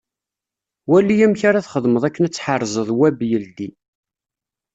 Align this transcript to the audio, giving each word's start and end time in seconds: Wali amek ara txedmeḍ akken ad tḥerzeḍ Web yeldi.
Wali 0.89 1.15
amek 1.25 1.41
ara 1.49 1.65
txedmeḍ 1.65 2.03
akken 2.07 2.23
ad 2.27 2.33
tḥerzeḍ 2.33 2.89
Web 2.99 3.19
yeldi. 3.29 3.69